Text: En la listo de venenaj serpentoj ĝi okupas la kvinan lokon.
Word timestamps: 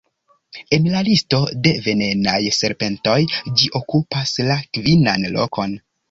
En 0.75 0.85
la 0.93 1.01
listo 1.07 1.39
de 1.65 1.73
venenaj 1.87 2.39
serpentoj 2.59 3.17
ĝi 3.59 3.69
okupas 3.81 4.33
la 4.47 4.55
kvinan 4.79 5.27
lokon. 5.37 5.77